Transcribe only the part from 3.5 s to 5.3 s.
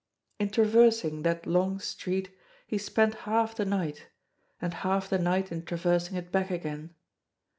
the night, and half the